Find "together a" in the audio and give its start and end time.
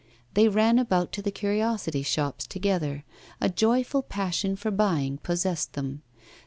2.47-3.49